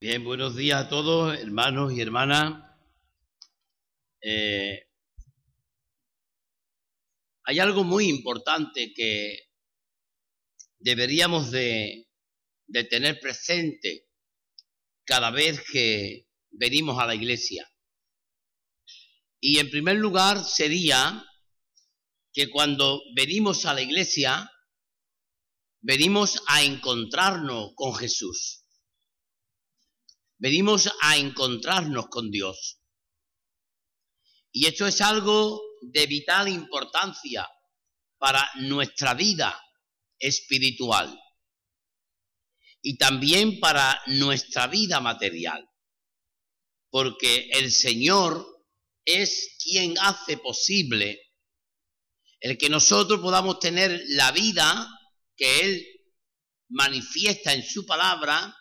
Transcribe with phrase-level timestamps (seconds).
[0.00, 2.62] Bien, buenos días a todos, hermanos y hermanas.
[4.20, 4.82] Eh,
[7.44, 9.38] hay algo muy importante que
[10.78, 12.08] deberíamos de,
[12.66, 14.08] de tener presente
[15.04, 17.66] cada vez que venimos a la iglesia.
[19.40, 21.24] Y en primer lugar sería
[22.32, 24.50] que cuando venimos a la iglesia,
[25.80, 28.63] venimos a encontrarnos con Jesús.
[30.44, 32.78] Venimos a encontrarnos con Dios.
[34.52, 37.48] Y esto es algo de vital importancia
[38.18, 39.58] para nuestra vida
[40.18, 41.18] espiritual
[42.82, 45.66] y también para nuestra vida material.
[46.90, 48.66] Porque el Señor
[49.02, 51.22] es quien hace posible
[52.40, 54.86] el que nosotros podamos tener la vida
[55.36, 55.86] que Él
[56.68, 58.54] manifiesta en su palabra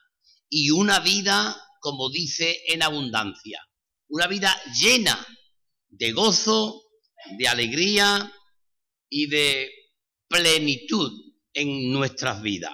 [0.47, 3.61] y una vida como dice, en abundancia.
[4.07, 5.27] Una vida llena
[5.89, 6.81] de gozo,
[7.37, 8.31] de alegría
[9.09, 9.69] y de
[10.29, 11.11] plenitud
[11.53, 12.73] en nuestras vidas.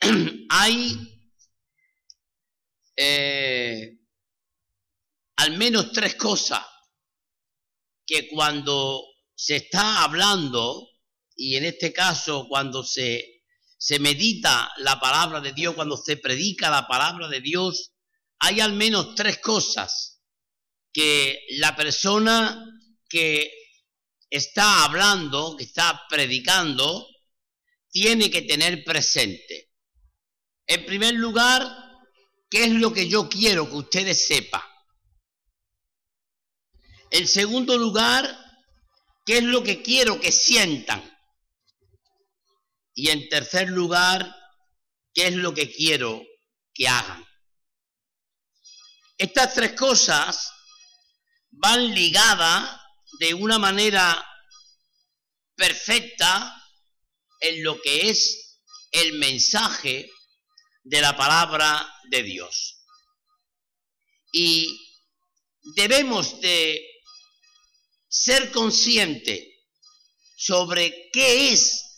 [0.50, 0.98] Hay
[2.96, 4.00] eh,
[5.36, 6.66] al menos tres cosas
[8.04, 9.00] que cuando
[9.32, 10.88] se está hablando,
[11.36, 13.31] y en este caso cuando se
[13.82, 17.92] se medita la palabra de Dios, cuando se predica la palabra de Dios,
[18.38, 20.22] hay al menos tres cosas
[20.92, 22.64] que la persona
[23.08, 23.52] que
[24.30, 27.08] está hablando, que está predicando,
[27.90, 29.72] tiene que tener presente.
[30.64, 31.66] En primer lugar,
[32.48, 34.62] ¿qué es lo que yo quiero que ustedes sepan?
[37.10, 38.32] En segundo lugar,
[39.26, 41.11] ¿qué es lo que quiero que sientan?
[42.94, 44.34] Y en tercer lugar,
[45.14, 46.22] ¿qué es lo que quiero
[46.74, 47.26] que hagan?
[49.16, 50.52] Estas tres cosas
[51.50, 52.80] van ligadas
[53.18, 54.26] de una manera
[55.54, 56.60] perfecta
[57.40, 60.10] en lo que es el mensaje
[60.82, 62.84] de la palabra de Dios.
[64.32, 64.98] Y
[65.76, 66.84] debemos de
[68.08, 69.40] ser conscientes
[70.36, 71.91] sobre qué es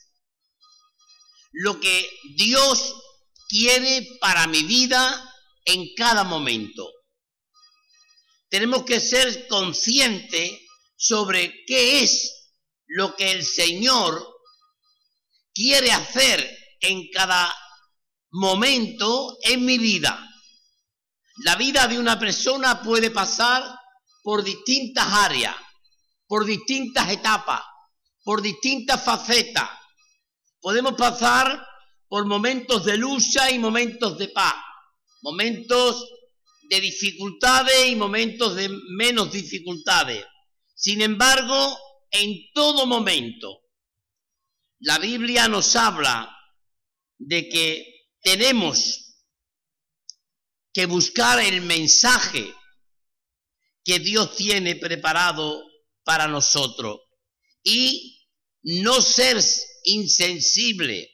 [1.55, 2.95] lo que Dios
[3.49, 5.33] quiere para mi vida
[5.65, 6.91] en cada momento.
[8.49, 10.61] Tenemos que ser conscientes
[10.97, 12.51] sobre qué es
[12.87, 14.27] lo que el Señor
[15.53, 16.45] quiere hacer
[16.81, 17.55] en cada
[18.33, 20.29] momento en mi vida.
[21.45, 23.63] La vida de una persona puede pasar
[24.23, 25.55] por distintas áreas,
[26.27, 27.63] por distintas etapas,
[28.25, 29.69] por distintas facetas
[30.65, 31.63] podemos pasar
[32.09, 34.55] por momentos de lucha y momentos de paz,
[35.21, 36.09] momentos
[36.71, 40.25] de dificultades y momentos de menos dificultades.
[40.75, 41.79] Sin embargo,
[42.11, 43.61] en todo momento,
[44.79, 46.35] la Biblia nos habla
[47.19, 49.19] de que tenemos
[50.73, 52.55] que buscar el mensaje
[53.85, 55.63] que Dios tiene preparado
[56.05, 57.01] para nosotros
[57.63, 58.27] y
[58.63, 59.43] no ser
[59.84, 61.11] insensible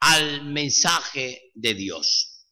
[0.00, 2.46] al mensaje de Dios.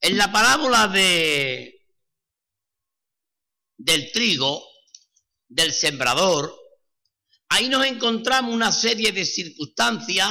[0.00, 1.74] En la parábola de
[3.76, 4.64] del trigo,
[5.46, 6.54] del sembrador,
[7.48, 10.28] ahí nos encontramos una serie de circunstancias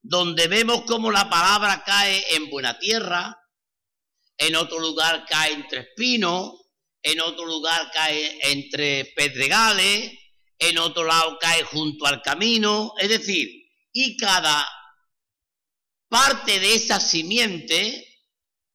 [0.00, 3.36] donde vemos cómo la palabra cae en buena tierra,
[4.38, 6.54] en otro lugar cae entre espinos,
[7.02, 10.12] en otro lugar cae entre pedregales,
[10.58, 13.48] en otro lado cae junto al camino, es decir,
[13.92, 14.66] y cada
[16.08, 18.04] parte de esa simiente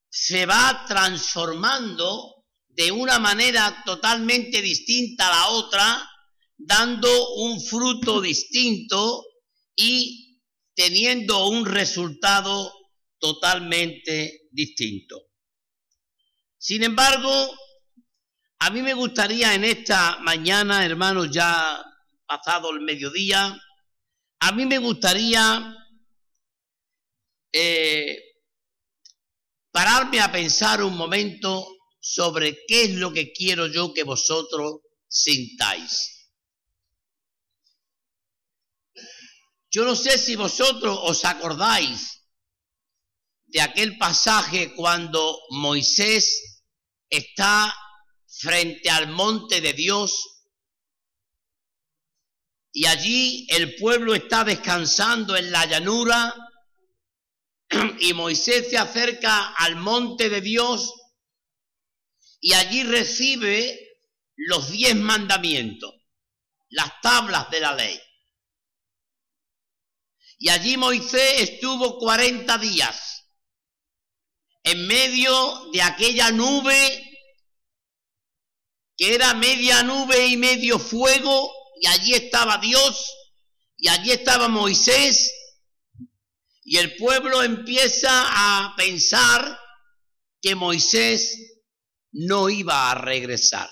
[0.10, 6.10] se va transformando de una manera totalmente distinta a la otra,
[6.58, 9.26] dando un fruto distinto
[9.76, 10.42] y
[10.76, 12.74] teniendo un resultado
[13.20, 15.22] totalmente distinto.
[16.58, 17.56] Sin embargo,
[18.66, 21.84] a mí me gustaría en esta mañana, hermanos, ya
[22.26, 23.62] pasado el mediodía,
[24.40, 25.76] a mí me gustaría
[27.52, 28.18] eh,
[29.70, 31.68] pararme a pensar un momento
[32.00, 34.76] sobre qué es lo que quiero yo que vosotros
[35.10, 36.30] sintáis.
[39.72, 42.22] Yo no sé si vosotros os acordáis
[43.44, 46.62] de aquel pasaje cuando Moisés
[47.10, 47.76] está
[48.44, 50.34] frente al monte de Dios
[52.74, 56.36] y allí el pueblo está descansando en la llanura
[58.02, 60.94] y Moisés se acerca al monte de Dios
[62.42, 63.80] y allí recibe
[64.36, 65.94] los diez mandamientos,
[66.70, 67.98] las tablas de la ley.
[70.40, 73.30] Y allí Moisés estuvo cuarenta días
[74.64, 77.13] en medio de aquella nube
[78.98, 81.52] que era media nube y medio fuego,
[81.82, 83.12] y allí estaba Dios,
[83.78, 85.32] y allí estaba Moisés,
[86.64, 89.60] y el pueblo empieza a pensar
[90.42, 91.62] que Moisés
[92.12, 93.70] no iba a regresar.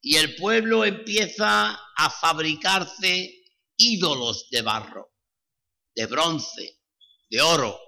[0.00, 3.44] Y el pueblo empieza a fabricarse
[3.76, 5.12] ídolos de barro,
[5.94, 6.80] de bronce,
[7.28, 7.80] de oro.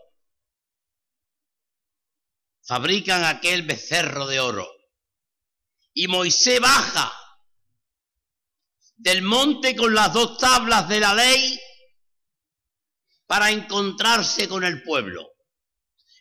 [2.64, 4.68] Fabrican aquel becerro de oro.
[6.00, 7.12] Y Moisés baja
[8.96, 11.60] del monte con las dos tablas de la ley
[13.26, 15.28] para encontrarse con el pueblo.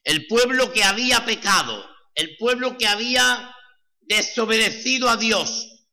[0.04, 3.56] El pueblo que había pecado, el pueblo que había
[4.02, 5.88] desobedecido a Dios.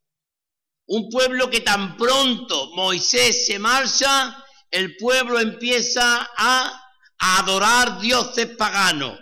[0.87, 6.83] Un pueblo que tan pronto Moisés se marcha, el pueblo empieza a,
[7.19, 9.17] adorar dioses paganos.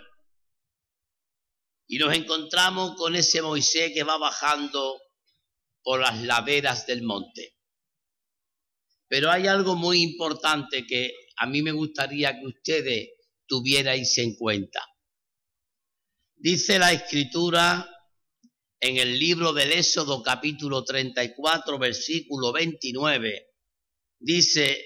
[1.87, 4.99] Y nos encontramos con ese Moisés que va bajando
[5.83, 7.55] por las laderas del monte.
[9.07, 13.09] Pero hay algo muy importante que a mí me gustaría que ustedes
[13.45, 14.83] tuvierais en cuenta.
[16.35, 17.87] Dice la escritura
[18.79, 23.47] en el libro del Éxodo capítulo 34 versículo 29,
[24.19, 24.83] dice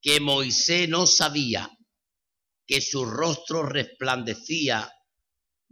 [0.00, 1.70] que Moisés no sabía
[2.66, 4.90] que su rostro resplandecía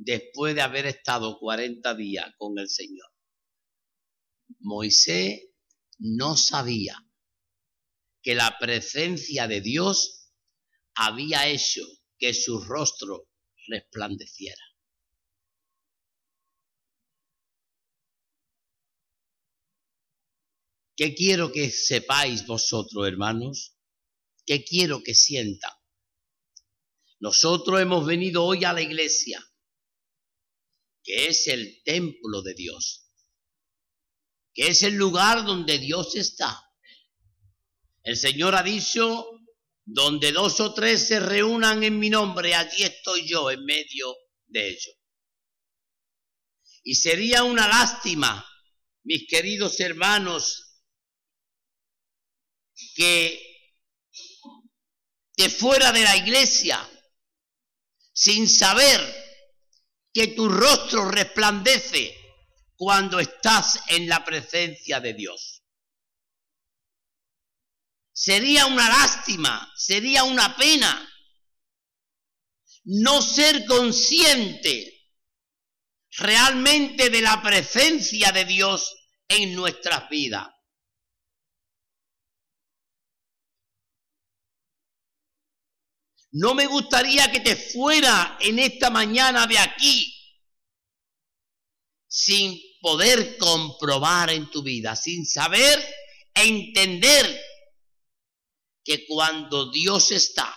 [0.02, 3.06] después de haber estado 40 días con el Señor.
[4.61, 5.43] Moisés
[5.99, 6.97] no sabía
[8.23, 10.32] que la presencia de Dios
[10.94, 11.82] había hecho
[12.19, 13.29] que su rostro
[13.69, 14.62] resplandeciera.
[20.96, 23.76] ¿Qué quiero que sepáis vosotros, hermanos?
[24.46, 25.73] ¿Qué quiero que sientan?
[27.19, 29.43] Nosotros hemos venido hoy a la iglesia,
[31.02, 33.06] que es el templo de Dios,
[34.52, 36.62] que es el lugar donde Dios está.
[38.02, 39.26] El Señor ha dicho,
[39.85, 44.14] donde dos o tres se reúnan en mi nombre, allí estoy yo en medio
[44.47, 44.97] de ellos.
[46.82, 48.46] Y sería una lástima,
[49.05, 50.67] mis queridos hermanos,
[52.94, 53.46] que
[55.37, 56.88] de fuera de la iglesia,
[58.12, 59.19] sin saber
[60.12, 62.16] que tu rostro resplandece
[62.76, 65.62] cuando estás en la presencia de Dios.
[68.12, 71.06] Sería una lástima, sería una pena
[72.84, 75.00] no ser consciente
[76.12, 78.94] realmente de la presencia de Dios
[79.28, 80.48] en nuestras vidas.
[86.32, 90.17] No me gustaría que te fuera en esta mañana de aquí
[92.06, 95.82] sin poder comprobar en tu vida, sin saber
[96.35, 97.41] entender
[98.85, 100.56] que cuando Dios está,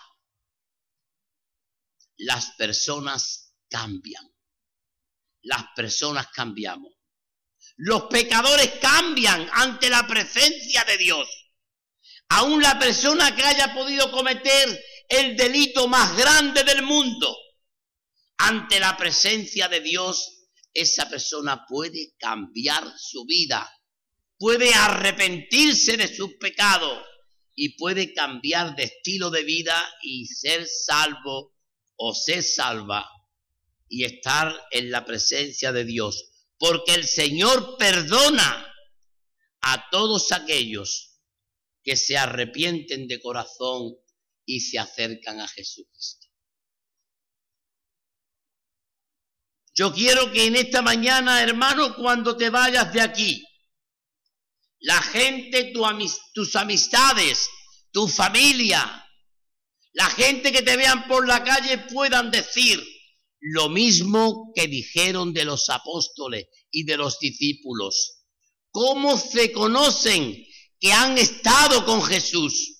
[2.18, 4.28] las personas cambian.
[5.42, 6.94] Las personas cambiamos.
[7.76, 11.28] Los pecadores cambian ante la presencia de Dios.
[12.30, 17.36] Aún la persona que haya podido cometer el delito más grande del mundo,
[18.38, 23.70] ante la presencia de Dios, esa persona puede cambiar su vida,
[24.38, 27.00] puede arrepentirse de sus pecados
[27.56, 31.56] y puede cambiar de estilo de vida y ser salvo
[31.96, 33.08] o ser salva
[33.88, 36.32] y estar en la presencia de Dios.
[36.58, 38.74] Porque el Señor perdona
[39.62, 41.20] a todos aquellos
[41.84, 43.96] que se arrepienten de corazón
[44.46, 46.28] y se acercan a Jesucristo.
[49.76, 53.44] Yo quiero que en esta mañana, hermano, cuando te vayas de aquí,
[54.80, 55.74] la gente,
[56.34, 57.50] tus amistades,
[57.92, 59.04] tu familia,
[59.94, 62.84] la gente que te vean por la calle puedan decir
[63.40, 68.26] lo mismo que dijeron de los apóstoles y de los discípulos.
[68.72, 70.46] ¿Cómo se conocen
[70.80, 72.73] que han estado con Jesús?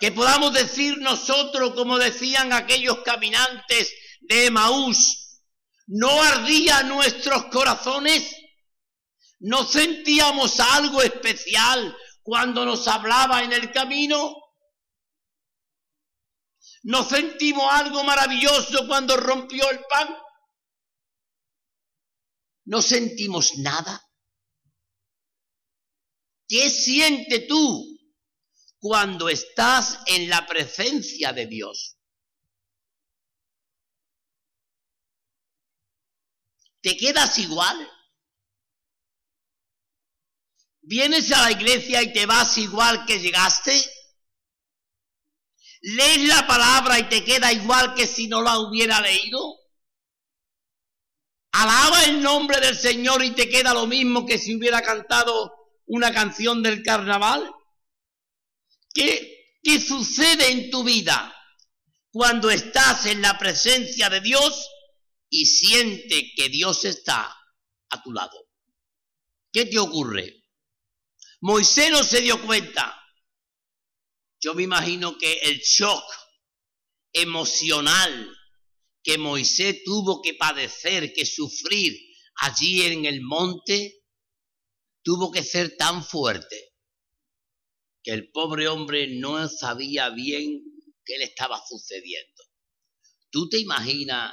[0.00, 5.24] Que podamos decir nosotros, como decían aquellos caminantes de Emaús,
[5.90, 8.36] ¿No ardía nuestros corazones?
[9.38, 11.96] ¿No sentíamos algo especial
[12.28, 14.36] cuando nos hablaba en el camino.
[16.82, 20.14] ¿No sentimos algo maravilloso cuando rompió el pan?
[22.66, 24.06] ¿No sentimos nada?
[26.46, 27.97] ¿Qué siente tú
[28.78, 31.96] cuando estás en la presencia de Dios?
[36.80, 37.90] ¿Te quedas igual?
[40.80, 43.72] ¿Vienes a la iglesia y te vas igual que llegaste?
[45.80, 49.58] ¿Lees la palabra y te queda igual que si no la hubiera leído?
[51.52, 55.52] ¿Alaba el nombre del Señor y te queda lo mismo que si hubiera cantado
[55.86, 57.52] una canción del carnaval?
[58.94, 59.34] ¿Qué,
[59.86, 61.34] sucede en tu vida
[62.10, 64.68] cuando estás en la presencia de Dios
[65.28, 67.36] y siente que Dios está
[67.90, 68.48] a tu lado?
[69.52, 70.44] ¿Qué te ocurre?
[71.40, 72.98] Moisés no se dio cuenta.
[74.40, 76.04] Yo me imagino que el shock
[77.12, 78.36] emocional
[79.02, 81.98] que Moisés tuvo que padecer, que sufrir
[82.36, 84.04] allí en el monte,
[85.02, 86.67] tuvo que ser tan fuerte
[88.08, 90.64] que el pobre hombre no sabía bien
[91.04, 92.42] qué le estaba sucediendo.
[93.30, 94.32] ¿Tú te imaginas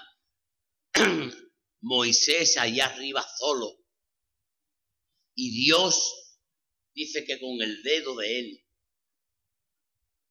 [1.81, 3.75] Moisés allá arriba solo
[5.35, 6.37] y Dios
[6.93, 8.65] dice que con el dedo de él,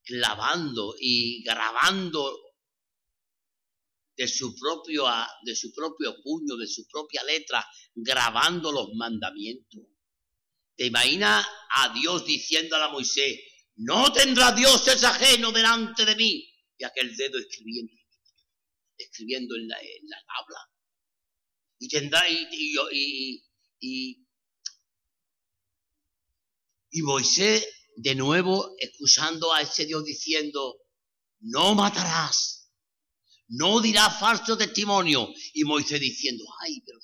[0.04, 2.34] clavando y grabando
[4.16, 5.04] de su propio,
[5.42, 7.62] de su propio puño, de su propia letra,
[7.94, 9.93] grabando los mandamientos.
[10.76, 13.40] ¿Te imaginas a Dios diciendo a Moisés,
[13.76, 16.48] no tendrá Dios ese ajeno delante de mí?
[16.76, 17.92] Y aquel dedo escribiendo,
[18.96, 19.76] escribiendo en la,
[20.26, 20.58] tabla.
[21.78, 24.24] Y tendrá, y
[26.94, 27.66] y Moisés
[27.96, 30.76] de nuevo excusando a ese Dios diciendo,
[31.40, 32.70] no matarás,
[33.48, 35.28] no dirás falso testimonio.
[35.54, 37.00] Y Moisés diciendo, ay, pero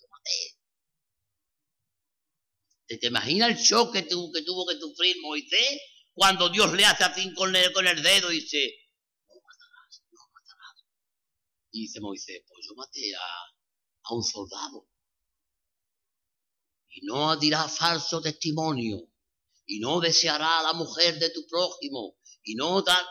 [2.97, 2.97] te maté.
[2.97, 5.81] ¿Te, te imaginas el shock que tuvo, que tuvo que sufrir Moisés
[6.13, 8.75] cuando Dios le hace así con el, con el dedo y dice,
[9.29, 10.85] no matarás, no matarás?
[11.73, 13.21] Y dice Moisés, pues yo maté a,
[14.05, 14.89] a un soldado.
[16.93, 19.11] Y no dirás falso testimonio
[19.71, 23.05] y no deseará a la mujer de tu prójimo y no tal.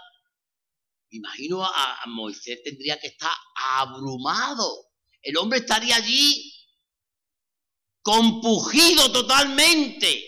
[1.10, 3.32] Me imagino a, Moisés tendría que estar
[3.78, 4.92] abrumado.
[5.22, 6.54] El hombre estaría allí
[8.02, 10.26] compugido totalmente.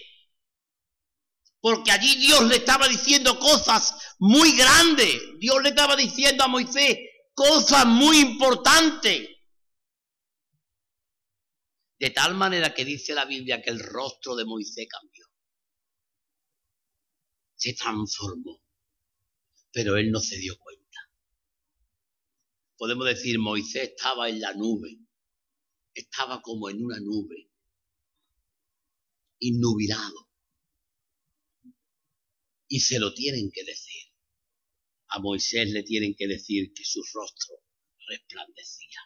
[1.60, 5.22] Porque allí Dios le estaba diciendo cosas muy grandes.
[5.40, 6.98] Dios le estaba diciendo a Moisés
[7.34, 9.30] cosas muy importantes.
[12.00, 15.32] De tal manera que dice la Biblia que el rostro de Moisés cambió
[17.62, 18.60] se transformó,
[19.72, 20.98] pero él no se dio cuenta.
[22.76, 24.98] Podemos decir, Moisés estaba en la nube,
[25.94, 27.51] estaba como en una nube,
[29.42, 30.30] innubilado.
[32.68, 34.04] Y se lo tienen que decir.
[35.10, 37.58] A Moisés le tienen que decir que su rostro
[38.08, 39.00] resplandecía.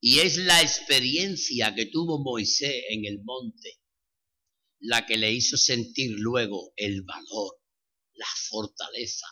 [0.00, 3.80] Y es la experiencia que tuvo Moisés en el monte
[4.80, 7.58] la que le hizo sentir luego el valor,
[8.12, 9.26] la fortaleza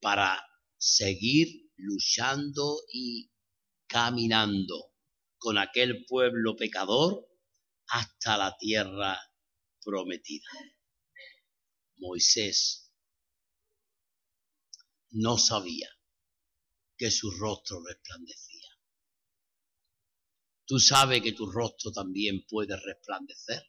[0.00, 0.42] para
[0.78, 3.30] seguir luchando y
[3.86, 4.94] caminando
[5.36, 7.27] con aquel pueblo pecador
[7.88, 9.18] hasta la tierra
[9.84, 10.48] prometida.
[11.96, 12.92] Moisés
[15.10, 15.88] no sabía
[16.96, 18.68] que su rostro resplandecía.
[20.66, 23.68] Tú sabes que tu rostro también puede resplandecer.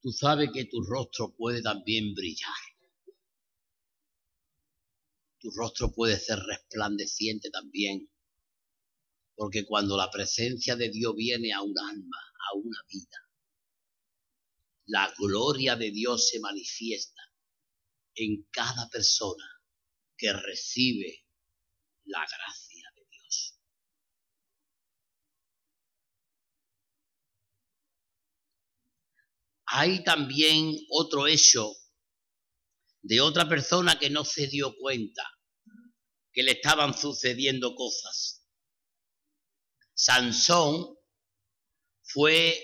[0.00, 2.54] tú sabes que tu rostro puede también brillar.
[5.38, 8.10] Tu rostro puede ser resplandeciente también.
[9.40, 13.16] Porque cuando la presencia de Dios viene a un alma, a una vida,
[14.84, 17.22] la gloria de Dios se manifiesta
[18.16, 19.46] en cada persona
[20.18, 21.24] que recibe
[22.04, 22.92] la gracia.
[29.72, 31.72] Hay también otro hecho
[33.00, 35.22] de otra persona que no se dio cuenta
[36.30, 38.39] que le estaban sucediendo cosas.
[40.02, 40.96] Sansón
[42.00, 42.58] fue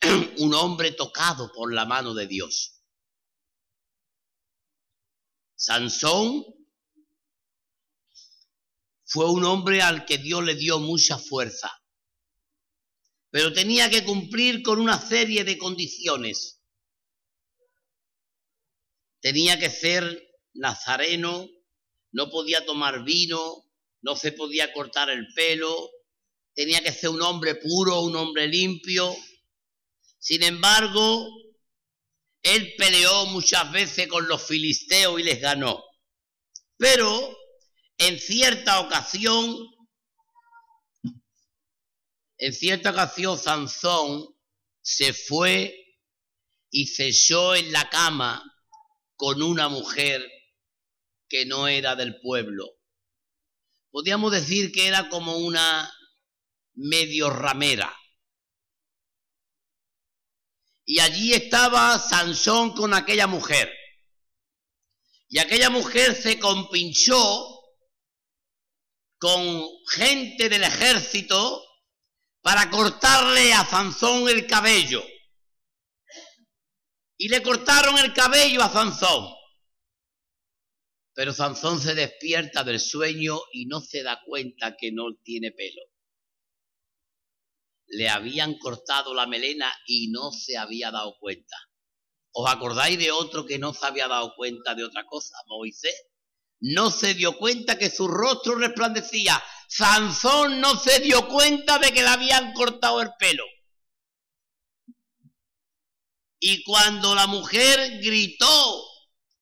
[0.38, 2.82] un hombre tocado por la mano de Dios.
[5.54, 6.46] Sansón
[9.04, 11.70] fue un hombre al que Dios le dio mucha fuerza.
[13.28, 16.62] pero tenía que cumplir con una serie de condiciones.
[19.20, 20.02] Tenía que ser
[20.54, 21.46] nazareno,
[22.12, 23.70] no podía tomar vino,
[24.00, 25.90] no se podía cortar el pelo,
[26.54, 29.14] tenía que ser un hombre puro, un hombre limpio.
[30.18, 31.28] Sin embargo,
[32.42, 35.82] él peleó muchas veces con los filisteos y les ganó.
[36.76, 37.36] Pero
[37.98, 39.56] en cierta ocasión,
[42.38, 44.26] en cierta ocasión Sansón
[44.80, 45.76] se fue
[46.70, 48.42] y cesó en la cama
[49.16, 50.26] con una mujer
[51.28, 52.66] que no era del pueblo.
[53.90, 55.92] Podríamos decir que era como una
[56.74, 57.94] medio ramera.
[60.84, 63.72] Y allí estaba Sansón con aquella mujer.
[65.28, 67.60] Y aquella mujer se compinchó
[69.18, 71.64] con gente del ejército
[72.40, 75.04] para cortarle a Sansón el cabello
[77.22, 79.28] y le cortaron el cabello a Sansón.
[81.12, 85.82] Pero Sansón se despierta del sueño y no se da cuenta que no tiene pelo.
[87.90, 91.56] Le habían cortado la melena y no se había dado cuenta.
[92.32, 95.36] ¿Os acordáis de otro que no se había dado cuenta de otra cosa?
[95.46, 96.10] Moisés
[96.60, 99.42] no se dio cuenta que su rostro resplandecía.
[99.68, 103.44] Sansón no se dio cuenta de que le habían cortado el pelo.
[106.38, 108.84] Y cuando la mujer gritó,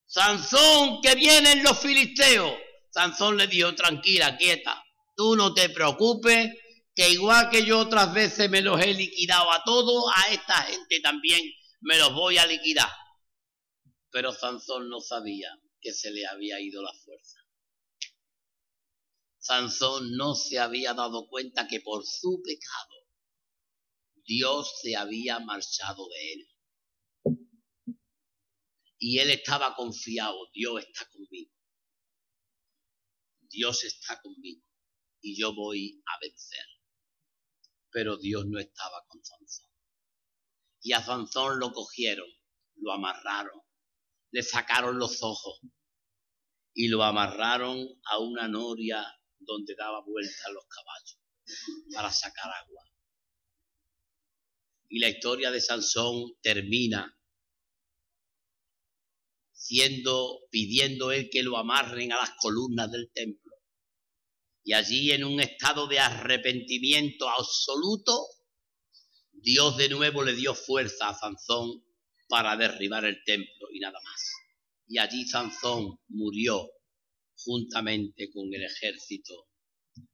[0.06, 2.52] Sansón, que vienen los filisteos,
[2.90, 4.82] Sansón le dijo, tranquila, quieta,
[5.16, 6.50] tú no te preocupes,
[6.98, 10.98] que igual que yo otras veces me los he liquidado a todos, a esta gente
[11.00, 11.48] también
[11.80, 12.90] me los voy a liquidar.
[14.10, 15.48] Pero Sansón no sabía
[15.80, 17.38] que se le había ido la fuerza.
[19.38, 23.06] Sansón no se había dado cuenta que por su pecado
[24.24, 26.48] Dios se había marchado de él.
[28.98, 31.52] Y él estaba confiado, Dios está conmigo.
[33.42, 34.66] Dios está conmigo
[35.20, 36.66] y yo voy a vencer.
[37.90, 39.70] Pero Dios no estaba con Sansón.
[40.82, 42.28] Y a Sansón lo cogieron,
[42.76, 43.60] lo amarraron,
[44.30, 45.60] le sacaron los ojos
[46.74, 49.04] y lo amarraron a una noria
[49.38, 51.18] donde daba vuelta los caballos
[51.92, 52.84] para sacar agua.
[54.88, 57.18] Y la historia de Sansón termina
[59.52, 63.47] siendo, pidiendo él que lo amarren a las columnas del templo.
[64.68, 68.28] Y allí en un estado de arrepentimiento absoluto,
[69.32, 71.82] Dios de nuevo le dio fuerza a Sansón
[72.28, 74.30] para derribar el templo y nada más.
[74.86, 76.68] Y allí Sansón murió
[77.34, 79.48] juntamente con el ejército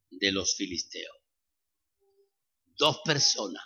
[0.08, 1.16] de los filisteos.
[2.76, 3.64] Dos personas,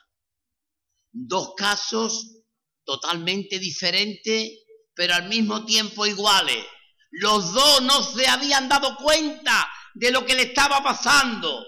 [1.13, 2.45] dos casos
[2.83, 6.65] totalmente diferentes pero al mismo tiempo iguales.
[7.11, 11.65] Los dos no se habían dado cuenta de lo que le estaba pasando.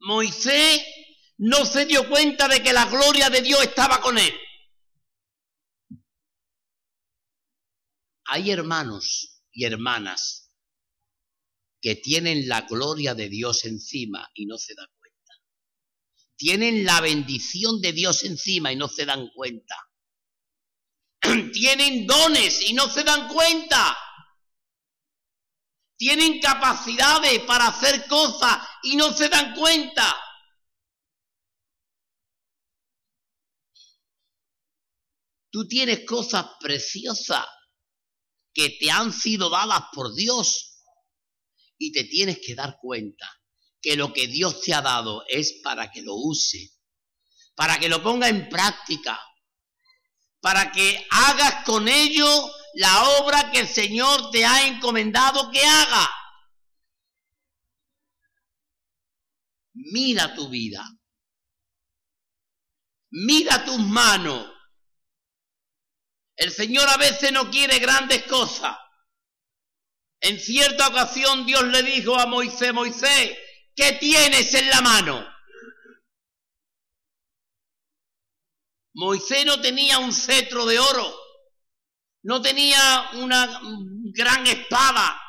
[0.00, 0.82] Moisés
[1.38, 4.34] no se dio cuenta de que la gloria de Dios estaba con él.
[8.26, 10.52] Hay hermanos y hermanas
[11.80, 15.32] que tienen la gloria de Dios encima y no se dan cuenta.
[16.36, 19.76] Tienen la bendición de Dios encima y no se dan cuenta.
[21.52, 23.96] tienen dones y no se dan cuenta.
[25.98, 30.16] Tienen capacidades para hacer cosas y no se dan cuenta.
[35.50, 37.44] Tú tienes cosas preciosas
[38.54, 40.84] que te han sido dadas por Dios
[41.76, 43.28] y te tienes que dar cuenta
[43.82, 46.76] que lo que Dios te ha dado es para que lo use,
[47.56, 49.20] para que lo ponga en práctica,
[50.40, 56.10] para que hagas con ello la obra que el Señor te ha encomendado que haga.
[59.74, 60.84] Mira tu vida.
[63.10, 64.52] Mira tus manos.
[66.36, 68.76] El Señor a veces no quiere grandes cosas.
[70.20, 73.36] En cierta ocasión Dios le dijo a Moisés, Moisés,
[73.74, 75.38] ¿qué tienes en la mano?
[78.94, 81.27] Moisés no tenía un cetro de oro,
[82.22, 83.60] no tenía una
[84.12, 85.20] gran espada,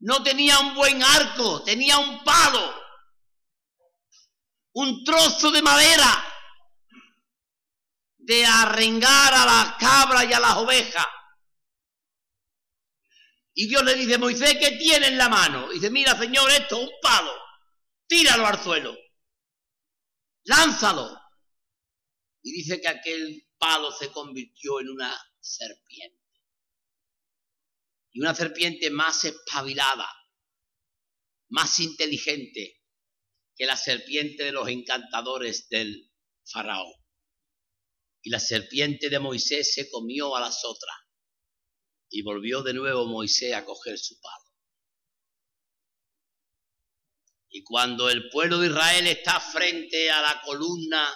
[0.00, 2.74] no tenía un buen arco, tenía un palo,
[4.74, 6.28] un trozo de madera
[8.18, 11.06] de arrengar a las cabras y a las ovejas.
[13.54, 15.70] Y Dios le dice, Moisés, ¿qué tiene en la mano?
[15.70, 17.34] Y dice, mira, Señor, esto, un palo,
[18.06, 18.96] tíralo al suelo.
[20.44, 21.20] lánzalo.
[22.42, 26.18] Y dice que aquel palo se convirtió en una serpiente.
[28.12, 30.08] Y una serpiente más espabilada,
[31.48, 32.82] más inteligente
[33.54, 36.10] que la serpiente de los encantadores del
[36.44, 36.92] faraón.
[38.22, 40.96] Y la serpiente de Moisés se comió a las otras.
[42.08, 44.52] Y volvió de nuevo Moisés a coger su palo.
[47.48, 51.14] Y cuando el pueblo de Israel está frente a la columna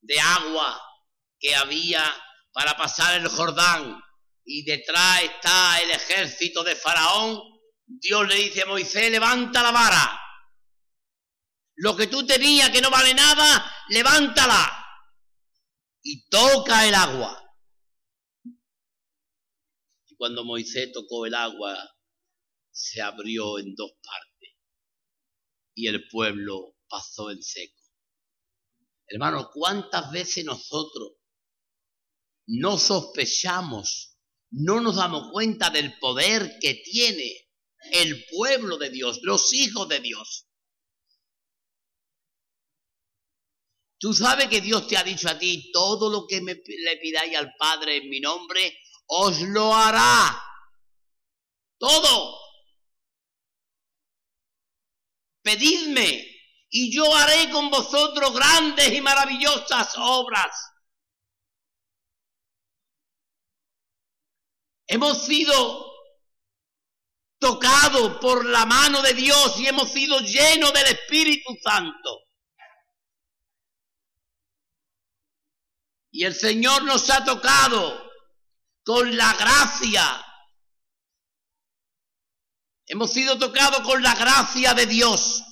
[0.00, 0.80] de agua
[1.38, 2.02] que había
[2.56, 4.02] para pasar el Jordán
[4.42, 7.38] y detrás está el ejército de Faraón,
[7.84, 10.18] Dios le dice a Moisés, levanta la vara.
[11.74, 14.72] Lo que tú tenías que no vale nada, levántala.
[16.02, 17.44] Y toca el agua.
[20.06, 21.76] Y cuando Moisés tocó el agua,
[22.70, 24.56] se abrió en dos partes
[25.74, 27.82] y el pueblo pasó en seco.
[29.08, 31.15] Hermano, ¿cuántas veces nosotros
[32.46, 34.18] no sospechamos,
[34.50, 37.48] no nos damos cuenta del poder que tiene
[37.92, 40.46] el pueblo de Dios, los hijos de Dios?
[43.98, 47.36] Tú sabes que Dios te ha dicho a ti, todo lo que me, le pidáis
[47.36, 50.42] al Padre en mi nombre, os lo hará.
[51.78, 52.46] Todo.
[55.46, 56.26] pedidme
[56.68, 60.50] y yo haré con vosotros grandes y maravillosas obras.
[64.86, 65.92] Hemos sido
[67.38, 72.20] tocados por la mano de Dios y hemos sido llenos del Espíritu Santo.
[76.10, 78.10] Y el Señor nos ha tocado
[78.84, 80.22] con la gracia
[82.88, 85.42] Hemos sido tocados con la gracia de Dios.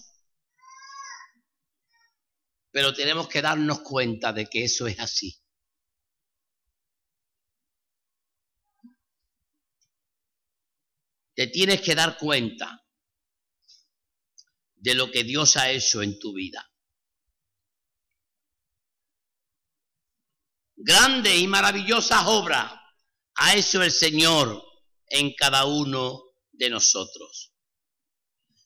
[2.70, 5.43] Pero tenemos que darnos cuenta de que eso es así.
[11.34, 12.84] Te tienes que dar cuenta
[14.74, 16.70] de lo que Dios ha hecho en tu vida.
[20.76, 22.72] Grande y maravillosas obras
[23.36, 24.62] ha hecho el Señor
[25.06, 27.52] en cada uno de nosotros.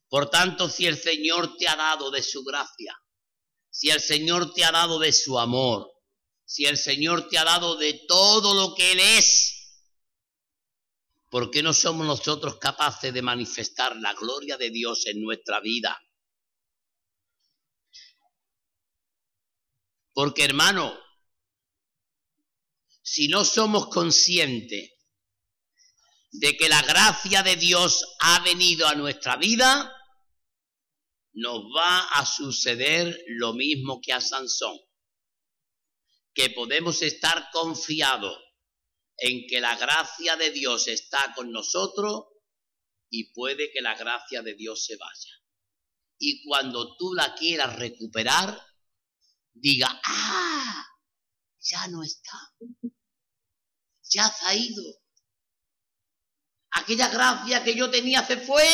[0.09, 3.00] Por tanto, si el Señor te ha dado de su gracia,
[3.70, 5.88] si el Señor te ha dado de su amor,
[6.44, 9.48] si el Señor te ha dado de todo lo que Él es,
[11.29, 16.01] ¿por qué no somos nosotros capaces de manifestar la gloria de Dios en nuestra vida?
[20.12, 20.99] Porque hermano,
[23.03, 24.93] si no somos conscientes
[26.31, 29.95] de que la gracia de Dios ha venido a nuestra vida,
[31.33, 34.77] nos va a suceder lo mismo que a Sansón,
[36.35, 38.48] que podemos estar confiados
[39.18, 42.26] en que la gracia de Dios está con nosotros
[43.11, 45.35] y puede que la gracia de Dios se vaya.
[46.18, 48.59] Y cuando tú la quieras recuperar,
[49.52, 50.87] diga, ah,
[51.61, 52.54] ya no está,
[54.02, 54.83] ya se ha ido
[56.70, 58.66] Aquella gracia que yo tenía se fue.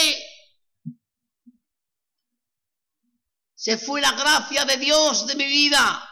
[3.55, 6.11] Se fue la gracia de Dios de mi vida.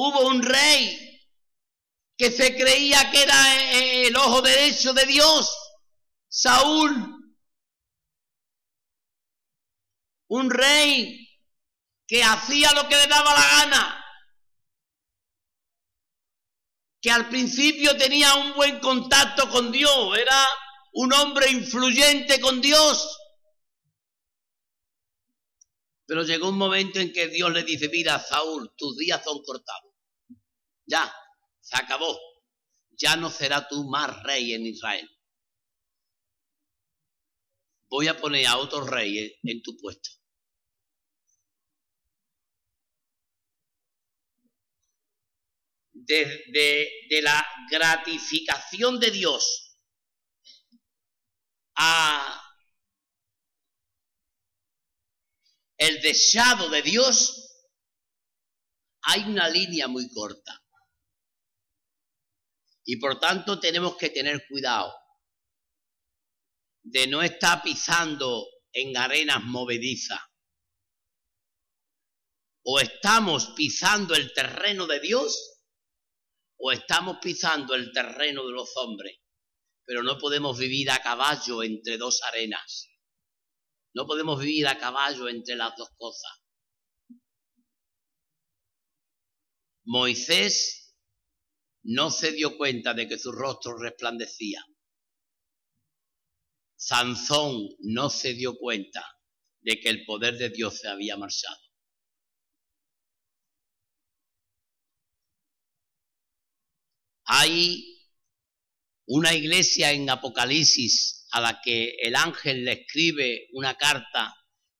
[0.00, 1.26] Hubo un rey
[2.16, 3.72] que se creía que era
[4.04, 5.52] el ojo derecho de Dios,
[6.28, 7.34] Saúl.
[10.28, 11.28] Un rey
[12.06, 14.04] que hacía lo que le daba la gana
[17.02, 20.46] que al principio tenía un buen contacto con Dios, era
[20.92, 23.18] un hombre influyente con Dios.
[26.06, 29.87] Pero llegó un momento en que Dios le dice, mira, Saúl, tus días son cortados.
[30.88, 31.14] Ya,
[31.60, 32.18] se acabó.
[32.90, 35.08] Ya no será tú más rey en Israel.
[37.88, 40.18] Voy a poner a otro rey en tu puesto.
[46.08, 49.76] de, la gratificación de Dios
[51.76, 52.44] a
[55.76, 57.54] el deseado de Dios,
[59.02, 60.60] hay una línea muy corta.
[62.90, 64.90] Y por tanto tenemos que tener cuidado
[66.82, 70.18] de no estar pisando en arenas movedizas.
[72.64, 75.60] O estamos pisando el terreno de Dios
[76.56, 79.18] o estamos pisando el terreno de los hombres,
[79.84, 82.88] pero no podemos vivir a caballo entre dos arenas.
[83.92, 86.32] No podemos vivir a caballo entre las dos cosas.
[89.84, 90.87] Moisés
[91.88, 94.62] no se dio cuenta de que su rostro resplandecía.
[96.76, 99.02] Sansón no se dio cuenta
[99.60, 101.58] de que el poder de Dios se había marchado.
[107.24, 108.06] Hay
[109.06, 114.34] una iglesia en Apocalipsis a la que el ángel le escribe una carta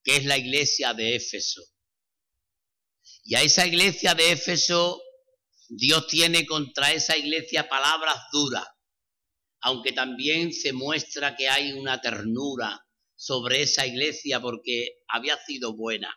[0.05, 1.62] que es la iglesia de Éfeso.
[3.25, 5.03] Y a esa iglesia de Éfeso,
[5.69, 8.67] Dios tiene contra esa iglesia palabras duras,
[9.61, 16.15] aunque también se muestra que hay una ternura sobre esa iglesia porque había sido buena.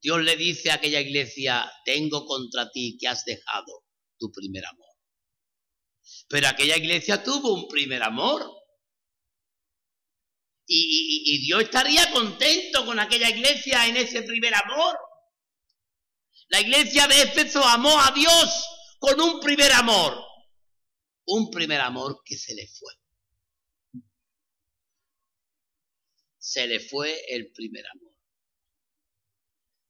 [0.00, 3.84] Dios le dice a aquella iglesia, tengo contra ti que has dejado
[4.18, 4.88] tu primer amor.
[6.28, 8.50] Pero aquella iglesia tuvo un primer amor.
[10.66, 14.96] Y, Dios estaría contento con aquella iglesia en ese primer amor.
[16.52, 20.22] La iglesia de Éfeso amó a Dios con un primer amor.
[21.24, 22.92] Un primer amor que se le fue.
[26.36, 28.12] Se le fue el primer amor.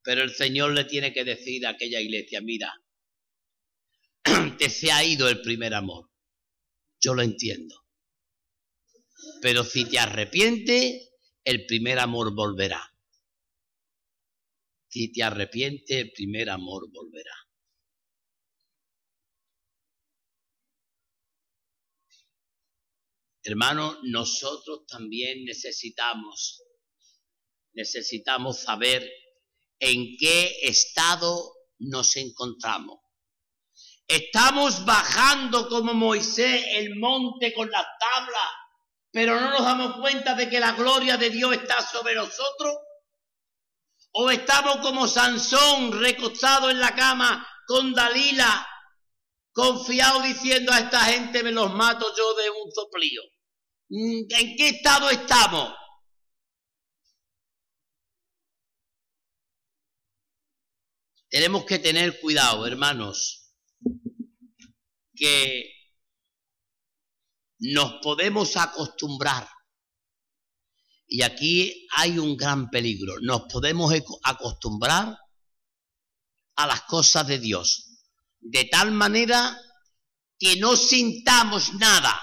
[0.04, 2.72] Pero el Señor le tiene que decir a aquella iglesia, mira,
[4.56, 6.12] te se ha ido el primer amor.
[7.00, 7.74] Yo lo entiendo.
[9.40, 11.10] Pero si te arrepientes,
[11.42, 12.91] el primer amor volverá.
[14.92, 17.34] Si te arrepientes, el primer amor volverá.
[23.42, 26.62] Hermano, nosotros también necesitamos,
[27.72, 29.10] necesitamos saber
[29.78, 33.00] en qué estado nos encontramos.
[34.06, 38.52] Estamos bajando como Moisés el monte con las tablas,
[39.10, 42.76] pero no nos damos cuenta de que la gloria de Dios está sobre nosotros.
[44.12, 48.66] O estamos como Sansón recostado en la cama con Dalila,
[49.52, 53.22] confiado diciendo a esta gente me los mato yo de un soplío.
[53.88, 55.74] Mm, ¿En qué estado estamos?
[61.28, 63.42] Tenemos que tener cuidado, hermanos
[65.22, 65.72] que
[67.60, 69.48] nos podemos acostumbrar.
[71.14, 73.16] Y aquí hay un gran peligro.
[73.20, 75.14] Nos podemos acostumbrar
[76.56, 78.00] a las cosas de Dios.
[78.40, 79.60] De tal manera
[80.38, 82.18] que no sintamos nada,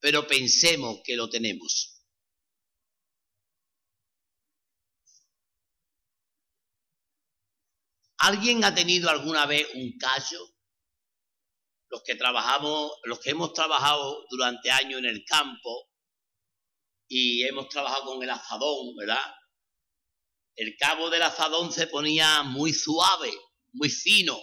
[0.00, 2.04] pero pensemos que lo tenemos.
[8.18, 10.50] ¿Alguien ha tenido alguna vez un callo?
[11.88, 15.93] los que trabajamos, los que hemos trabajado durante años en el campo
[17.08, 19.34] y hemos trabajado con el azadón, ¿verdad?
[20.56, 23.32] El cabo del azadón se ponía muy suave,
[23.72, 24.40] muy fino,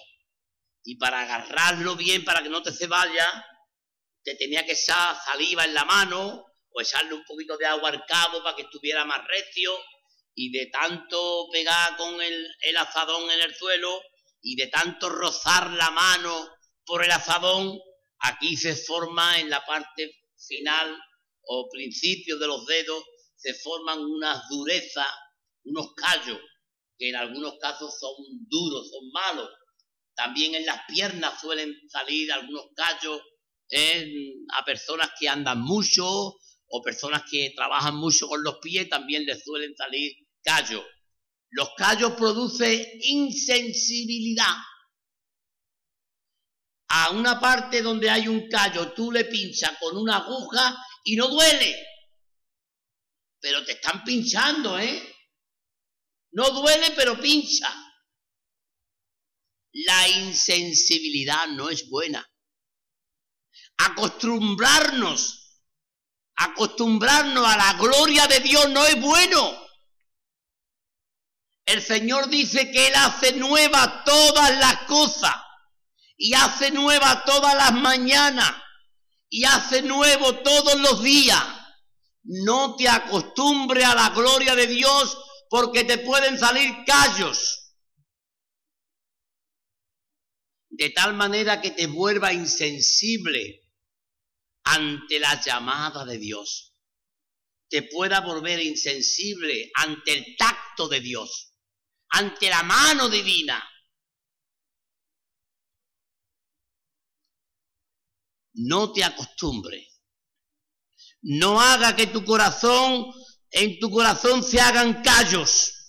[0.84, 3.46] y para agarrarlo bien, para que no te se vaya,
[4.24, 8.06] te tenía que echar saliva en la mano o echarle un poquito de agua al
[8.06, 9.72] cabo para que estuviera más recio,
[10.34, 14.02] y de tanto pegar con el, el azadón en el suelo
[14.42, 16.50] y de tanto rozar la mano
[16.86, 17.80] por el azadón,
[18.20, 20.98] aquí se forma en la parte final
[21.44, 23.04] o principio de los dedos,
[23.36, 25.08] se forman unas durezas,
[25.64, 26.40] unos callos,
[26.98, 28.14] que en algunos casos son
[28.48, 29.50] duros, son malos.
[30.14, 33.22] También en las piernas suelen salir algunos callos
[34.54, 39.44] a personas que andan mucho o personas que trabajan mucho con los pies, también les
[39.44, 40.84] suelen salir callos.
[41.50, 44.56] Los callos producen insensibilidad
[46.90, 51.28] a una parte donde hay un callo, tú le pinchas con una aguja y no
[51.28, 51.76] duele.
[53.40, 55.16] Pero te están pinchando, ¿eh?
[56.32, 57.74] No duele, pero pincha.
[59.74, 62.28] La insensibilidad no es buena.
[63.78, 65.62] Acostumbrarnos,
[66.36, 69.58] acostumbrarnos a la gloria de Dios no es bueno.
[71.66, 75.36] El Señor dice que Él hace nuevas todas las cosas
[76.18, 78.52] y hace nueva todas las mañanas
[79.32, 81.42] y hace nuevo todos los días.
[82.24, 85.18] No te acostumbre a la gloria de Dios
[85.50, 87.74] porque te pueden salir callos.
[90.70, 93.62] De tal manera que te vuelva insensible
[94.66, 96.76] ante la llamada de Dios.
[97.70, 101.54] Te pueda volver insensible ante el tacto de Dios,
[102.10, 103.66] ante la mano divina.
[108.54, 109.88] No te acostumbres.
[111.24, 113.06] no haga que tu corazón,
[113.52, 115.82] en tu corazón se hagan callos.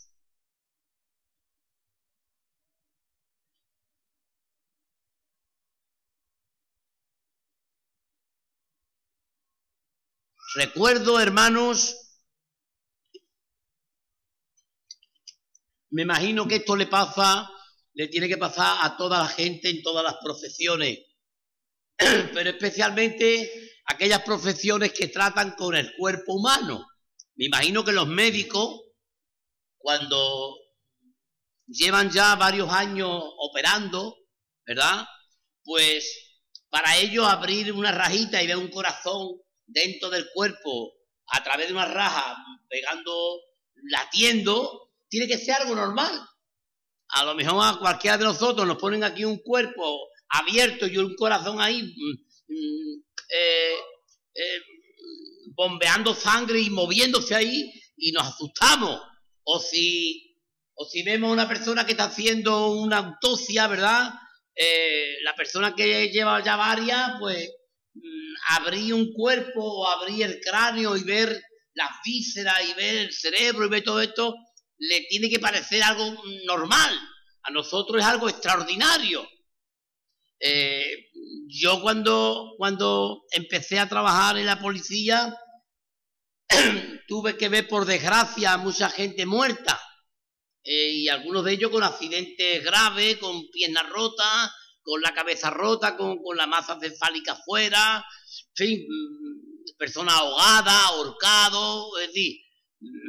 [10.55, 11.97] Recuerdo, hermanos,
[15.91, 17.51] me imagino que esto le pasa,
[17.95, 20.99] le tiene que pasar a toda la gente en todas las profesiones,
[22.35, 23.51] pero especialmente
[23.87, 26.87] aquellas profesiones que tratan con el cuerpo humano.
[27.35, 28.83] Me imagino que los médicos,
[29.79, 30.57] cuando
[31.67, 34.17] llevan ya varios años operando,
[34.67, 35.07] ¿verdad?
[35.65, 36.05] Pues
[36.69, 40.93] para ellos abrir una rajita y ver un corazón dentro del cuerpo
[41.29, 42.37] a través de una raja,
[42.69, 43.41] pegando,
[43.91, 46.13] latiendo, tiene que ser algo normal.
[47.09, 51.15] A lo mejor a cualquiera de nosotros nos ponen aquí un cuerpo abierto y un
[51.15, 53.75] corazón ahí mm, mm, eh,
[54.35, 54.61] eh,
[55.55, 59.01] bombeando sangre y moviéndose ahí y nos asustamos.
[59.45, 60.39] O si,
[60.75, 64.13] o si vemos una persona que está haciendo una autopsia, ¿verdad?
[64.55, 67.51] Eh, la persona que lleva ya varias, pues
[68.49, 71.43] abrir un cuerpo o abrir el cráneo y ver
[71.75, 74.35] las vísceras y ver el cerebro y ver todo esto,
[74.79, 76.99] le tiene que parecer algo normal.
[77.45, 79.27] A nosotros es algo extraordinario.
[80.45, 81.11] Eh,
[81.47, 85.37] yo cuando, cuando empecé a trabajar en la policía,
[87.07, 89.81] tuve que ver por desgracia a mucha gente muerta.
[90.65, 94.51] Eh, y algunos de ellos con accidentes graves, con piernas rotas,
[94.83, 98.05] con la cabeza rota, con, con la masa cefálica fuera,
[98.55, 102.37] fin, mm, persona ahogada, ahorcado, es decir,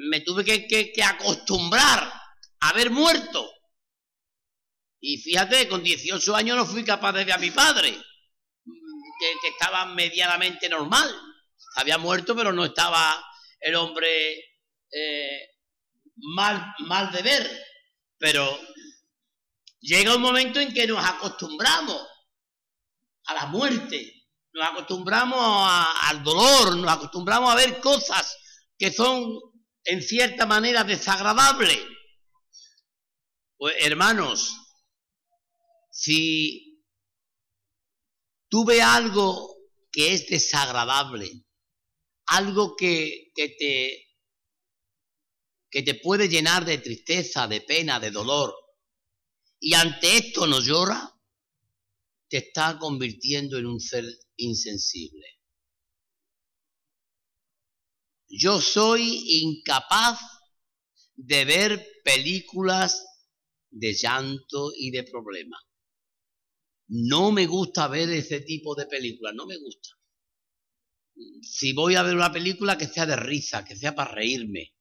[0.09, 2.11] me tuve que, acostumbrar
[2.59, 3.49] a ver muerto.
[5.05, 9.85] Y fíjate, con 18 años no fui capaz de ver a mi padre, que, estaba
[9.87, 11.13] medianamente normal.
[11.75, 13.21] Había muerto, pero no estaba
[13.59, 14.37] el hombre
[14.91, 15.49] eh,
[16.15, 17.65] mal, mal de ver.
[18.17, 18.57] Pero
[19.81, 22.07] llega un momento en que nos acostumbramos
[23.25, 25.39] a la muerte nos acostumbramos
[26.03, 28.37] al dolor, nos acostumbramos a ver cosas
[28.77, 29.39] que son
[29.83, 31.79] en cierta manera desagradables.
[33.57, 34.62] Pues hermanos,
[35.93, 36.83] si
[38.49, 39.55] tú ves algo
[39.91, 41.45] que es desagradable,
[42.25, 44.03] algo que, que, te,
[45.69, 48.55] que te puede llenar de tristeza, de pena, de dolor,
[49.59, 51.15] y ante esto no llora,
[52.27, 54.03] te está convirtiendo en un ser
[54.37, 55.27] insensible.
[58.27, 60.19] Yo soy incapaz
[61.13, 63.05] de ver películas
[63.69, 65.57] de llanto y de problema.
[66.95, 69.89] No me gusta ver ese tipo de películas, no me gusta.
[71.41, 74.75] Si voy a ver una película que sea de risa, que sea para reírme,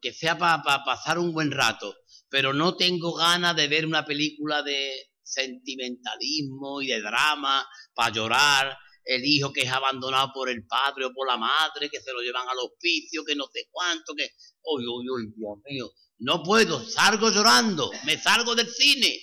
[0.00, 1.94] que sea para, para pasar un buen rato,
[2.30, 8.78] pero no tengo ganas de ver una película de sentimentalismo y de drama para llorar
[9.04, 12.22] el hijo que es abandonado por el padre o por la madre, que se lo
[12.22, 14.30] llevan al hospicio, que no sé cuánto, que,
[14.62, 19.18] uy, uy, uy, Dios mío, no puedo, salgo llorando, me salgo del cine.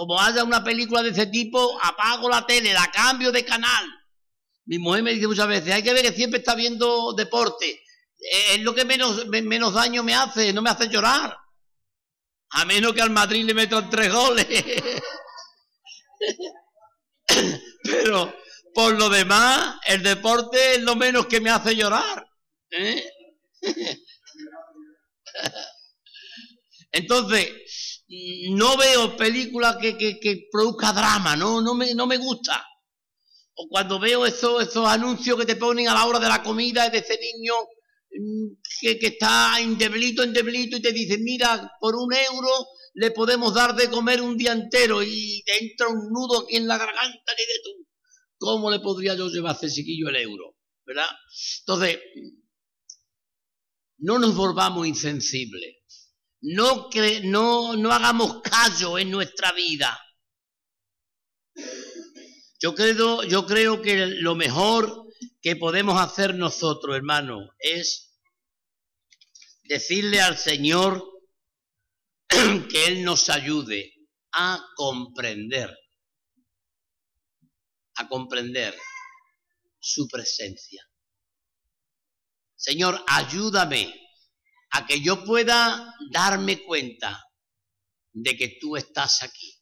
[0.00, 3.84] Como haya una película de ese tipo, apago la tele, la cambio de canal.
[4.64, 7.82] Mi mujer me dice muchas veces, hay que ver que siempre está viendo deporte.
[8.50, 11.36] Es lo que menos, menos daño me hace, no me hace llorar.
[12.48, 14.46] A menos que al Madrid le metan tres goles.
[17.84, 18.34] Pero
[18.72, 22.26] por lo demás, el deporte es lo menos que me hace llorar.
[22.70, 23.04] ¿eh?
[26.90, 27.50] Entonces,
[28.50, 32.66] no veo películas que, que, produzca drama, no, no, me, no me gusta.
[33.54, 36.88] O cuando veo esos, esos anuncios que te ponen a la hora de la comida
[36.90, 37.54] de ese niño
[38.10, 38.46] mm,
[38.80, 42.48] que, que está en deblito, en deblito y te dicen, mira, por un euro
[42.94, 46.66] le podemos dar de comer un día entero y te entra un nudo aquí en
[46.66, 47.86] la garganta que de tú.
[48.38, 50.56] ¿Cómo le podría yo llevar a ese chiquillo el euro?
[50.84, 51.08] ¿Verdad?
[51.60, 51.98] Entonces,
[53.98, 55.79] no nos volvamos insensibles.
[56.42, 56.88] No,
[57.24, 59.98] no, no hagamos callo en nuestra vida.
[62.58, 65.06] Yo creo, yo creo que lo mejor
[65.42, 68.18] que podemos hacer nosotros, hermano, es
[69.64, 71.04] decirle al Señor
[72.28, 73.94] que Él nos ayude
[74.32, 75.76] a comprender
[78.00, 78.74] a comprender
[79.78, 80.82] su presencia.
[82.56, 83.99] Señor, ayúdame
[84.70, 87.24] a que yo pueda darme cuenta
[88.12, 89.56] de que tú estás aquí.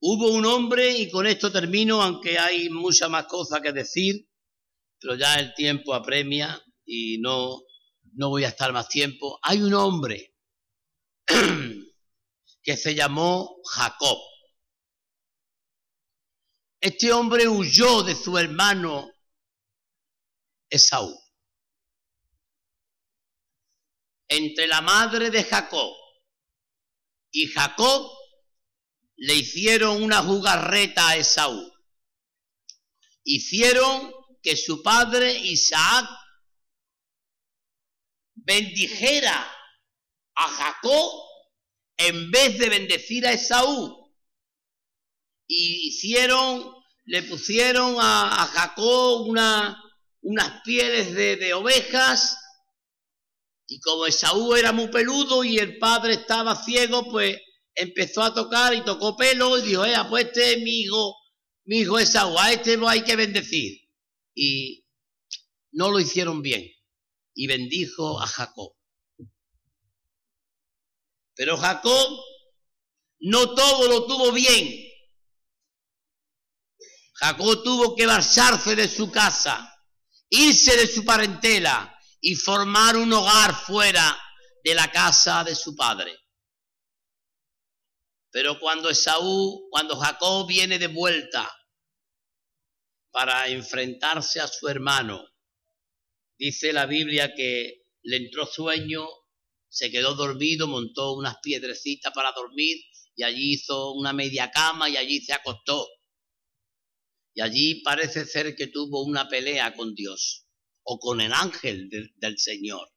[0.00, 4.28] Hubo un hombre, y con esto termino, aunque hay muchas más cosas que decir,
[5.00, 7.62] pero ya el tiempo apremia y no,
[8.12, 9.38] no voy a estar más tiempo.
[9.42, 10.34] Hay un hombre
[12.62, 14.18] que se llamó Jacob.
[16.80, 19.13] Este hombre huyó de su hermano
[20.68, 21.14] Esaú.
[24.28, 25.94] Entre la madre de Jacob
[27.30, 28.10] y Jacob
[29.16, 31.72] le hicieron una jugarreta a Esaú.
[33.24, 34.12] Hicieron
[34.42, 36.08] que su padre Isaac
[38.34, 39.50] bendijera
[40.34, 41.24] a Jacob
[41.96, 44.12] en vez de bendecir a Esaú.
[45.46, 46.72] Y hicieron,
[47.04, 49.82] le pusieron a, Jacob una,
[50.24, 52.38] unas pieles de, ovejas
[53.66, 57.38] y como Esaú era muy peludo y el padre estaba ciego, pues
[57.74, 61.14] empezó a tocar y tocó pelo y dijo, eh, pues este es mi hijo,
[61.64, 63.80] mi hijo Esaú, a este lo hay que bendecir.
[64.34, 64.84] Y
[65.72, 66.70] no lo hicieron bien.
[67.34, 68.74] Y bendijo a Jacob.
[71.34, 72.20] Pero Jacob
[73.20, 74.88] no todo lo tuvo bien.
[77.14, 79.73] Jacob tuvo que marcharse de su casa,
[80.34, 84.16] irse de su parentela y formar un hogar fuera
[84.62, 86.16] de la casa de su padre.
[88.30, 91.48] Pero cuando Esaú, cuando Jacob viene de vuelta
[93.12, 95.24] para enfrentarse a su hermano,
[96.36, 99.06] dice la Biblia que le entró sueño,
[99.68, 102.78] se quedó dormido, montó unas piedrecitas para dormir
[103.14, 105.86] y allí hizo una media cama y allí se acostó.
[107.34, 110.46] Y allí parece ser que tuvo una pelea con Dios
[110.84, 112.90] o con el ángel del Señor.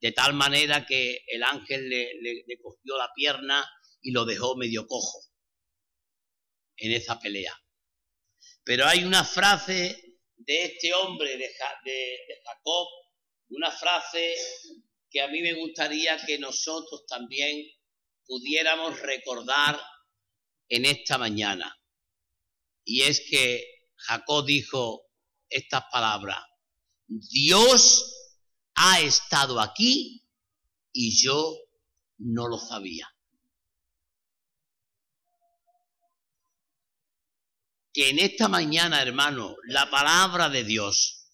[0.00, 3.64] De tal manera que el ángel le, le cogió la pierna
[4.00, 5.20] y lo dejó medio cojo
[6.76, 7.56] en esa pelea.
[8.64, 11.50] Pero hay una frase de este hombre, de,
[12.44, 12.88] Jacob,
[13.50, 14.34] una frase
[15.10, 17.66] que a mí me gustaría que nosotros también
[18.24, 19.80] pudiéramos recordar
[20.68, 21.76] en esta mañana.
[22.84, 23.64] Y es que
[23.96, 25.02] Jacob dijo
[25.48, 26.38] estas palabras,
[27.06, 28.14] Dios
[28.74, 30.26] ha estado aquí
[30.92, 31.56] y yo
[32.18, 33.12] no lo sabía.
[37.92, 41.28] que en esta mañana, hermano, la palabra de Dios,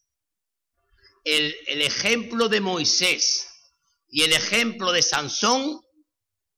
[1.25, 3.47] el, ejemplo de Moisés
[4.09, 5.81] y el ejemplo de Sansón,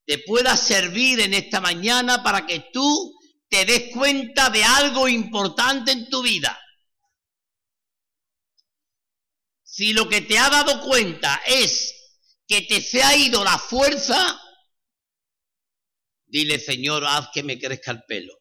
[0.06, 3.14] te pueda servir en esta mañana para que tú
[3.50, 6.58] te des cuenta de algo importante en tu vida.
[9.62, 11.94] Si lo que te ha dado cuenta es
[12.46, 14.40] que te se ha ido la fuerza,
[16.26, 18.34] dile, Señor, haz que me crezca el pelo.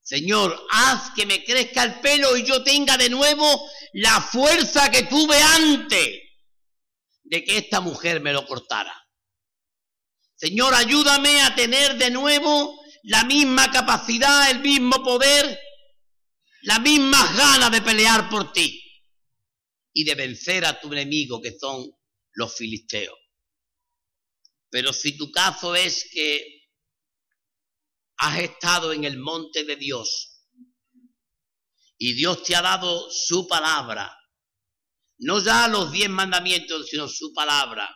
[0.00, 5.04] Señor, haz que me crezca el pelo y yo tenga de nuevo la fuerza que
[5.04, 6.20] tuve antes
[7.22, 9.01] de que esta mujer me lo cortara.
[10.42, 15.56] Señor, ayúdame a tener de nuevo la misma capacidad, el mismo poder,
[16.62, 18.82] la misma ganas de pelear por ti
[19.92, 21.88] y de vencer a tu enemigo que son
[22.32, 23.16] los filisteos.
[24.68, 26.44] Pero si tu caso es que
[28.16, 30.42] has estado en el monte de Dios
[31.98, 34.12] y Dios te ha dado su palabra,
[35.18, 37.88] no ya los diez mandamientos, sino su palabra.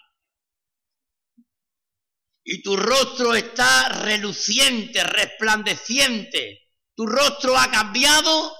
[2.49, 6.70] Y tu rostro está reluciente, resplandeciente.
[6.94, 8.55] Tu rostro ha cambiado.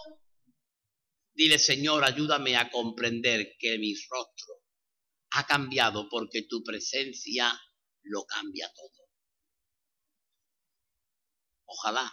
[1.33, 4.55] Dile, Señor, ayúdame a comprender que mi rostro
[5.31, 7.57] ha cambiado porque tu presencia
[8.03, 9.09] lo cambia todo.
[11.67, 12.13] Ojalá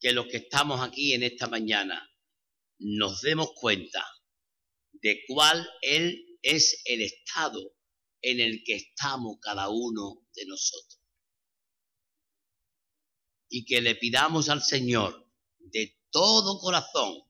[0.00, 2.04] que los que estamos aquí en esta mañana
[2.78, 4.04] nos demos cuenta
[4.90, 7.75] de cuál él es el estado
[8.22, 11.00] en el que estamos cada uno de nosotros.
[13.48, 17.22] Y que le pidamos al Señor de todo corazón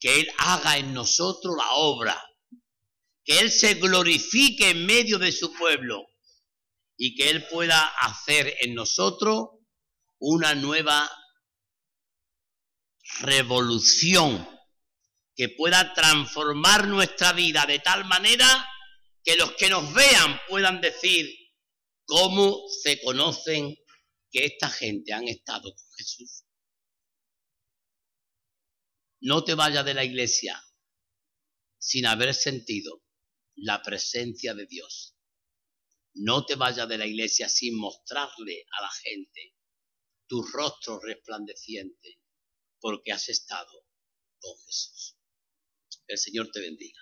[0.00, 2.22] que Él haga en nosotros la obra,
[3.24, 6.06] que Él se glorifique en medio de su pueblo
[6.96, 9.48] y que Él pueda hacer en nosotros
[10.18, 11.10] una nueva
[13.20, 14.48] revolución
[15.36, 18.68] que pueda transformar nuestra vida de tal manera
[19.24, 21.34] que los que nos vean puedan decir
[22.04, 23.74] cómo se conocen
[24.30, 26.44] que esta gente han estado con Jesús.
[29.20, 30.62] No te vayas de la iglesia
[31.78, 33.02] sin haber sentido
[33.56, 35.14] la presencia de Dios
[36.14, 39.54] No te vayas de la iglesia sin mostrarle a la gente
[40.28, 42.20] tu rostro resplandeciente,
[42.80, 43.86] porque has estado
[44.38, 45.16] con Jesús.
[46.06, 47.00] El Señor te bendiga.